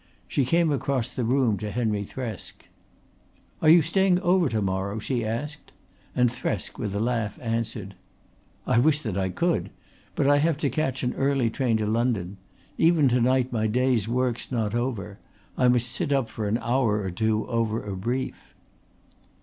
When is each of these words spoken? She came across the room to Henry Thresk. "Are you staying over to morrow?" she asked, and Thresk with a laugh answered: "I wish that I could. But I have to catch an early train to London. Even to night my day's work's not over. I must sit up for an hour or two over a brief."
She 0.27 0.45
came 0.45 0.71
across 0.71 1.11
the 1.11 1.23
room 1.23 1.59
to 1.59 1.69
Henry 1.69 2.03
Thresk. 2.03 2.67
"Are 3.61 3.69
you 3.69 3.83
staying 3.83 4.19
over 4.21 4.49
to 4.49 4.59
morrow?" 4.59 4.97
she 4.97 5.23
asked, 5.23 5.71
and 6.15 6.27
Thresk 6.27 6.79
with 6.79 6.95
a 6.95 6.99
laugh 6.99 7.37
answered: 7.39 7.93
"I 8.65 8.79
wish 8.79 9.03
that 9.03 9.15
I 9.15 9.29
could. 9.29 9.69
But 10.15 10.25
I 10.25 10.37
have 10.39 10.57
to 10.61 10.71
catch 10.71 11.03
an 11.03 11.13
early 11.13 11.51
train 11.51 11.77
to 11.77 11.85
London. 11.85 12.37
Even 12.79 13.09
to 13.09 13.21
night 13.21 13.53
my 13.53 13.67
day's 13.67 14.07
work's 14.07 14.51
not 14.51 14.73
over. 14.73 15.19
I 15.55 15.67
must 15.67 15.91
sit 15.91 16.11
up 16.11 16.29
for 16.31 16.47
an 16.47 16.57
hour 16.63 16.99
or 17.01 17.11
two 17.11 17.45
over 17.47 17.83
a 17.83 17.95
brief." 17.95 18.55